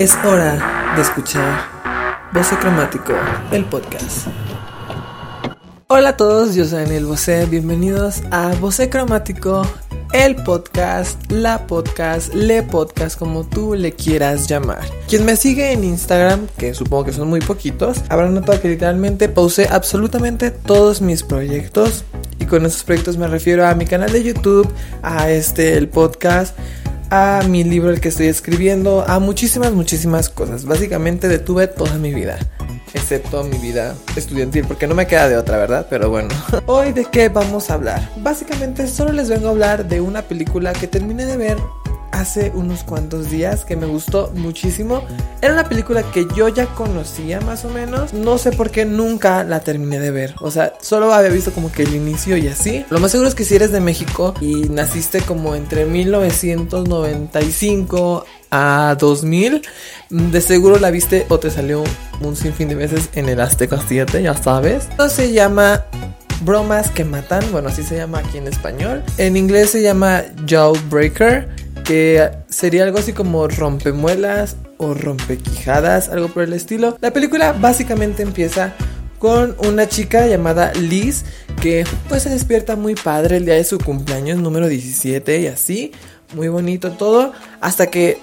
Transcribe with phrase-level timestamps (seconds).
[0.00, 1.68] Es hora de escuchar
[2.32, 3.12] Voce Cromático,
[3.52, 4.26] el podcast.
[5.86, 9.62] Hola a todos, yo soy Daniel Bosé, bienvenidos a Voce Cromático,
[10.12, 14.82] el podcast, la podcast, le podcast, como tú le quieras llamar.
[15.06, 19.28] Quien me sigue en Instagram, que supongo que son muy poquitos, habrán notado que literalmente
[19.28, 22.04] pausé absolutamente todos mis proyectos.
[22.40, 24.68] Y con esos proyectos me refiero a mi canal de YouTube,
[25.02, 26.56] a este, el podcast
[27.10, 30.64] a mi libro el que estoy escribiendo, a muchísimas, muchísimas cosas.
[30.64, 32.38] Básicamente detuve toda mi vida,
[32.92, 35.86] excepto mi vida estudiantil, porque no me queda de otra, ¿verdad?
[35.90, 36.28] Pero bueno,
[36.66, 38.10] hoy de qué vamos a hablar.
[38.16, 41.58] Básicamente solo les vengo a hablar de una película que terminé de ver
[42.20, 45.02] hace unos cuantos días que me gustó muchísimo.
[45.42, 48.12] Era una película que yo ya conocía más o menos.
[48.12, 50.34] No sé por qué nunca la terminé de ver.
[50.40, 52.84] O sea, solo había visto como que el inicio y así.
[52.90, 58.96] Lo más seguro es que si eres de México y naciste como entre 1995 a
[58.98, 59.62] 2000,
[60.10, 61.82] de seguro la viste o te salió
[62.20, 64.84] un sinfín de veces en el Azteca 7, ya sabes.
[64.90, 65.84] Esto se llama
[66.42, 69.02] Bromas que matan, bueno, así se llama aquí en español.
[69.18, 76.42] En inglés se llama Jawbreaker que sería algo así como rompemuelas o rompequijadas, algo por
[76.42, 76.96] el estilo.
[77.00, 78.74] La película básicamente empieza
[79.18, 81.24] con una chica llamada Liz
[81.60, 85.92] que pues se despierta muy padre el día de su cumpleaños número 17 y así,
[86.34, 88.18] muy bonito todo, hasta que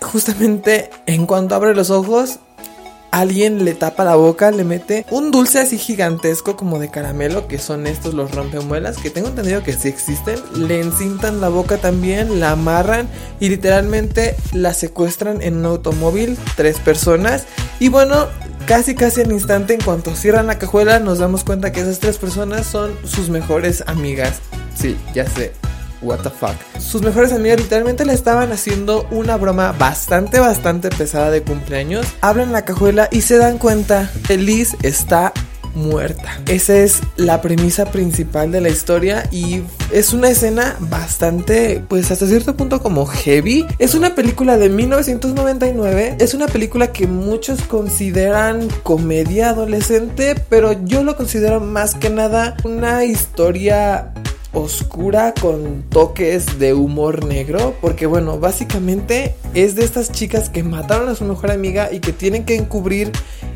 [0.00, 2.40] justamente en cuanto abre los ojos
[3.12, 7.58] alguien le tapa la boca, le mete un dulce así gigantesco como de caramelo, que
[7.58, 10.40] son estos los rompemuelas, que tengo entendido que sí existen.
[10.56, 16.78] Le encintan la boca también, la amarran y literalmente la secuestran en un automóvil, tres
[16.80, 17.46] personas.
[17.78, 18.26] Y bueno,
[18.66, 22.16] casi casi al instante, en cuanto cierran la cajuela, nos damos cuenta que esas tres
[22.16, 24.40] personas son sus mejores amigas.
[24.74, 25.52] Sí, ya sé,
[26.02, 26.56] what the fuck.
[26.78, 32.06] Sus mejores amigas literalmente le estaban haciendo una broma bastante, bastante pesada de cumpleaños.
[32.20, 34.32] Abren la cajuela y se dan cuenta que
[34.82, 35.32] está
[35.74, 36.40] muerta.
[36.48, 39.62] Esa es la premisa principal de la historia y
[39.92, 43.66] es una escena bastante, pues hasta cierto punto como heavy.
[43.78, 51.04] Es una película de 1999, es una película que muchos consideran comedia adolescente, pero yo
[51.04, 54.12] lo considero más que nada una historia
[54.52, 57.74] oscura con toques de humor negro.
[57.80, 62.12] Porque bueno, básicamente es de estas chicas que mataron a su mejor amiga y que
[62.12, 63.12] tienen que encubrir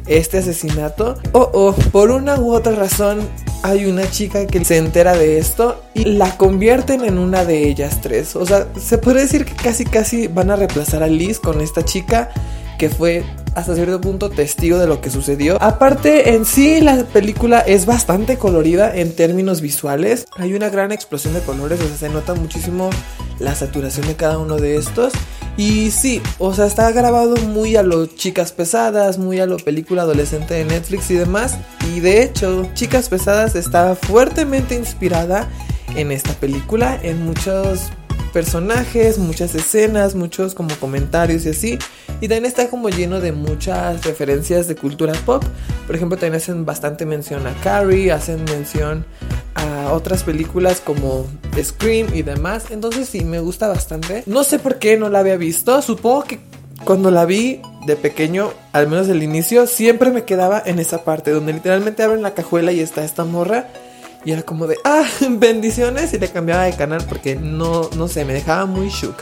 [0.07, 1.17] este asesinato.
[1.33, 3.21] O oh, por una u otra razón
[3.63, 8.01] hay una chica que se entera de esto y la convierten en una de ellas
[8.01, 8.37] tres.
[8.37, 11.85] O sea, se puede decir que casi casi van a reemplazar a Liz con esta
[11.85, 12.31] chica
[12.79, 13.25] que fue
[13.57, 15.57] hasta cierto punto testigo de lo que sucedió.
[15.63, 20.27] Aparte, en sí la película es bastante colorida en términos visuales.
[20.37, 22.91] Hay una gran explosión de colores, o sea, se nota muchísimo
[23.39, 25.15] la saturación de cada uno de estos.
[25.57, 30.03] Y sí, o sea, está grabado muy a lo chicas pesadas, muy a lo película
[30.03, 31.57] adolescente de Netflix y demás.
[31.95, 35.49] Y de hecho, Chicas Pesadas está fuertemente inspirada
[35.95, 37.91] en esta película, en muchos
[38.37, 41.79] personajes, muchas escenas, muchos como comentarios y así.
[42.21, 45.43] Y también está como lleno de muchas referencias de cultura pop.
[45.87, 49.07] Por ejemplo, también hacen bastante mención a Carrie, hacen mención
[49.55, 51.25] a otras películas como
[51.59, 52.67] Scream y demás.
[52.69, 54.23] Entonces sí, me gusta bastante.
[54.27, 55.81] No sé por qué no la había visto.
[55.81, 56.39] Supongo que
[56.85, 61.31] cuando la vi de pequeño, al menos el inicio, siempre me quedaba en esa parte
[61.31, 63.69] donde literalmente abren la cajuela y está esta morra
[64.27, 66.13] y era como de, ah, bendiciones.
[66.13, 69.15] Y le cambiaba de canal porque no, no sé, me dejaba muy shook.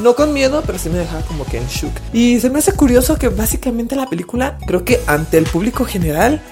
[0.00, 1.92] No con miedo, pero sí me dejaba como que en shook.
[2.12, 6.42] Y se me hace curioso que básicamente la película, creo que ante el público general,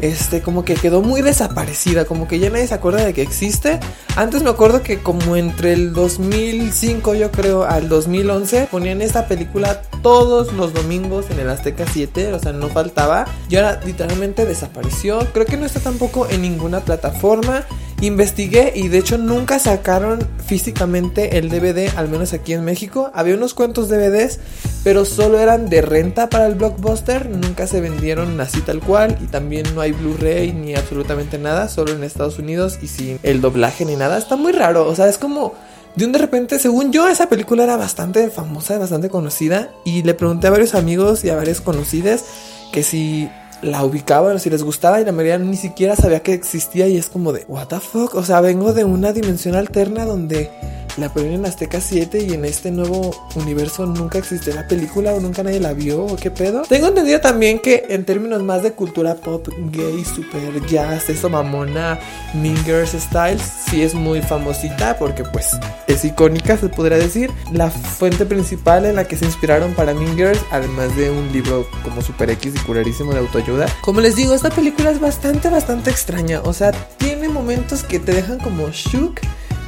[0.00, 3.80] este, como que quedó muy desaparecida, como que ya nadie se acuerda de que existe.
[4.16, 9.82] Antes me acuerdo que como entre el 2005 yo creo al 2011 ponían esta película
[10.02, 13.24] todos los domingos en el Azteca 7, o sea, no faltaba.
[13.48, 15.18] Y ahora literalmente desapareció.
[15.32, 17.64] Creo que no está tampoco en ninguna plataforma.
[18.02, 23.10] Investigué y de hecho nunca sacaron físicamente el DVD, al menos aquí en México.
[23.14, 24.38] Había unos cuantos DVDs,
[24.84, 27.30] pero solo eran de renta para el blockbuster.
[27.30, 29.16] Nunca se vendieron así tal cual.
[29.22, 33.40] Y también no hay Blu-ray ni absolutamente nada, solo en Estados Unidos y sin el
[33.40, 34.18] doblaje ni nada.
[34.18, 35.54] Está muy raro, o sea, es como
[35.96, 39.70] de un de repente, según yo, esa película era bastante famosa, bastante conocida.
[39.86, 42.24] Y le pregunté a varios amigos y a varias conocidas
[42.70, 43.30] que si
[43.62, 47.08] la ubicaban si les gustaba y la mayoría ni siquiera sabía que existía y es
[47.08, 50.50] como de, what the fuck, o sea, vengo de una dimensión alterna donde
[50.96, 55.20] la ponen en Azteca 7 y en este nuevo universo nunca existió la película o
[55.20, 56.62] nunca nadie la vio o qué pedo.
[56.62, 61.98] Tengo entendido también que en términos más de cultura pop, gay, super jazz, eso mamona,
[62.34, 65.56] Mean Girls Styles, sí es muy famosita porque pues
[65.86, 67.30] es icónica, se podría decir.
[67.52, 71.66] La fuente principal en la que se inspiraron para Mean Girls, además de un libro
[71.82, 73.66] como super X y de autoayuda.
[73.82, 76.40] Como les digo, esta película es bastante, bastante extraña.
[76.42, 79.20] O sea, tiene momentos que te dejan como shook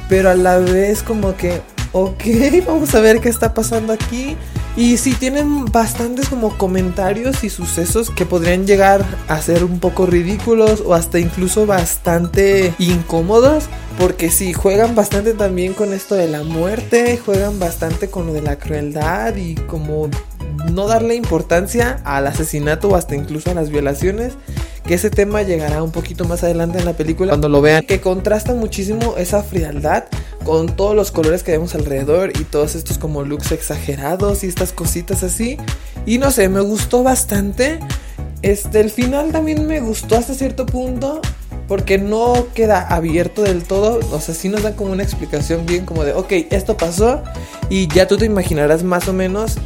[0.09, 1.61] pero a la vez como que,
[1.93, 2.23] ok,
[2.67, 4.35] vamos a ver qué está pasando aquí.
[4.75, 10.05] Y sí tienen bastantes como comentarios y sucesos que podrían llegar a ser un poco
[10.05, 13.65] ridículos o hasta incluso bastante incómodos.
[13.97, 18.41] Porque sí, juegan bastante también con esto de la muerte, juegan bastante con lo de
[18.41, 20.09] la crueldad y como
[20.71, 24.33] no darle importancia al asesinato o hasta incluso a las violaciones
[24.89, 28.01] que ese tema llegará un poquito más adelante en la película cuando lo vean, que
[28.01, 30.05] contrasta muchísimo esa frialdad
[30.43, 34.73] con todos los colores que vemos alrededor y todos estos como looks exagerados y estas
[34.73, 35.57] cositas así.
[36.07, 37.77] Y no sé, me gustó bastante.
[38.41, 41.21] Este, el final también me gustó hasta cierto punto.
[41.67, 43.99] Porque no queda abierto del todo.
[44.11, 47.21] O sea, sí nos dan como una explicación bien como de, ok, esto pasó.
[47.69, 49.57] Y ya tú te imaginarás más o menos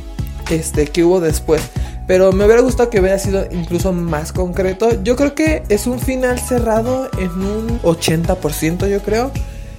[0.49, 1.61] este, qué hubo después.
[2.07, 5.01] Pero me hubiera gustado que hubiera sido incluso más concreto.
[5.03, 9.31] Yo creo que es un final cerrado en un 80%, yo creo.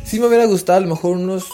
[0.04, 1.44] Sí me hubiera gustado a lo mejor unos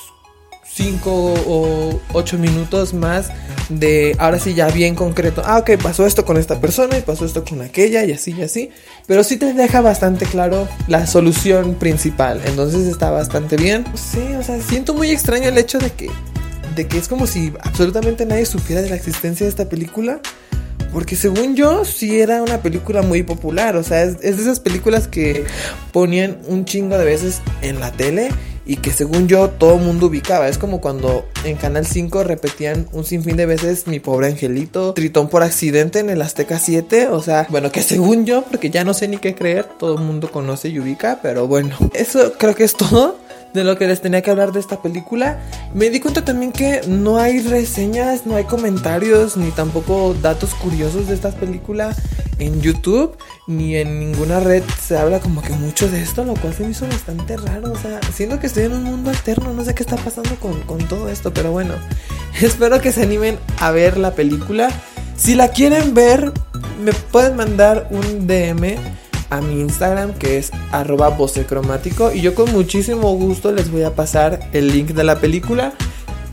[0.72, 3.30] 5 o 8 minutos más
[3.68, 5.42] de ahora sí ya bien concreto.
[5.44, 8.42] Ah, ok, pasó esto con esta persona y pasó esto con aquella y así y
[8.42, 8.70] así.
[9.06, 12.40] Pero sí te deja bastante claro la solución principal.
[12.44, 13.84] Entonces está bastante bien.
[13.94, 16.10] Sí, o sea, siento muy extraño el hecho de que,
[16.76, 20.20] de que es como si absolutamente nadie supiera de la existencia de esta película.
[20.92, 23.76] Porque según yo, sí era una película muy popular.
[23.76, 25.44] O sea, es, de esas películas que
[25.92, 28.30] ponían un chingo de veces en la tele
[28.66, 30.48] y que según yo todo el mundo ubicaba.
[30.48, 35.28] Es como cuando en Canal 5 repetían un sinfín de veces Mi pobre angelito, Tritón
[35.28, 37.08] por accidente en el Azteca 7.
[37.08, 40.04] O sea, bueno, que según yo, porque ya no sé ni qué creer, todo el
[40.04, 43.16] mundo conoce y ubica, pero bueno, eso creo que es todo
[43.52, 45.40] de lo que les tenía que hablar de esta película.
[45.74, 51.08] Me di cuenta también que no hay reseñas, no hay comentarios, ni tampoco datos curiosos
[51.08, 51.94] de esta película
[52.38, 53.16] en YouTube,
[53.46, 56.70] ni en ninguna red se habla como que mucho de esto, lo cual se me
[56.70, 57.72] hizo bastante raro.
[57.72, 60.60] O sea, siento que estoy en un mundo alterno, no sé qué está pasando con,
[60.62, 61.74] con todo esto, pero bueno,
[62.40, 64.70] espero que se animen a ver la película.
[65.16, 66.32] Si la quieren ver,
[66.82, 68.76] me pueden mandar un DM
[69.30, 73.94] a mi Instagram que es arroba vocecromático y yo con muchísimo gusto les voy a
[73.94, 75.72] pasar el link de la película.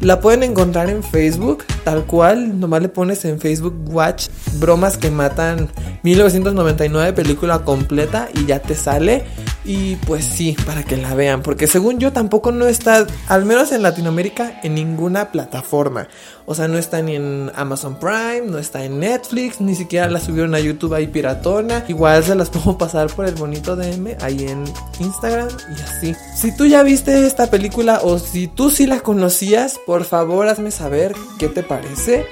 [0.01, 4.27] La pueden encontrar en Facebook, tal cual, nomás le pones en Facebook Watch
[4.59, 5.69] Bromas que Matan
[6.03, 9.25] 1999, película completa y ya te sale.
[9.67, 13.73] Y pues sí, para que la vean, porque según yo tampoco no está, al menos
[13.73, 16.07] en Latinoamérica, en ninguna plataforma.
[16.45, 20.21] O sea, no está ni en Amazon Prime, no está en Netflix, ni siquiera la
[20.21, 21.83] subieron a YouTube ahí piratona.
[21.89, 24.63] Igual se las puedo pasar por el bonito DM ahí en
[25.01, 26.15] Instagram y así.
[26.33, 30.71] Si tú ya viste esta película o si tú sí la conocías, por favor hazme
[30.71, 32.25] saber qué te parece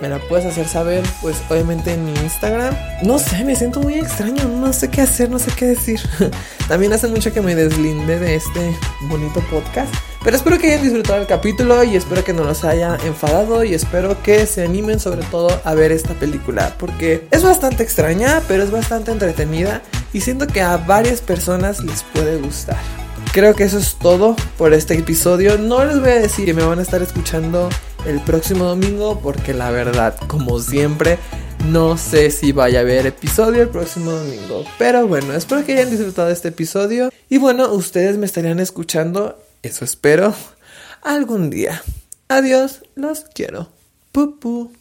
[0.00, 2.74] me la puedes hacer saber, pues obviamente en mi Instagram.
[3.02, 6.00] No sé, me siento muy extraño, no sé qué hacer, no sé qué decir.
[6.68, 9.92] También hace mucho que me deslinde de este bonito podcast.
[10.22, 13.72] Pero espero que hayan disfrutado el capítulo y espero que no los haya enfadado y
[13.72, 18.62] espero que se animen sobre todo a ver esta película porque es bastante extraña, pero
[18.62, 19.80] es bastante entretenida
[20.12, 22.76] y siento que a varias personas les puede gustar.
[23.32, 25.56] Creo que eso es todo por este episodio.
[25.56, 27.70] No les voy a decir que me van a estar escuchando
[28.06, 31.18] el próximo domingo porque la verdad, como siempre,
[31.66, 34.64] no sé si vaya a haber episodio el próximo domingo.
[34.78, 37.10] Pero bueno, espero que hayan disfrutado este episodio.
[37.28, 40.34] Y bueno, ustedes me estarían escuchando, eso espero,
[41.02, 41.82] algún día.
[42.28, 43.68] Adiós, los quiero.
[44.12, 44.79] Pupu.